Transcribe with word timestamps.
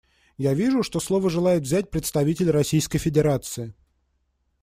Я 0.39 0.55
вижу, 0.55 0.81
что 0.81 0.99
слово 0.99 1.29
желает 1.29 1.61
взять 1.61 1.91
представитель 1.91 2.49
Российской 2.49 2.97
Федерации. 2.97 3.75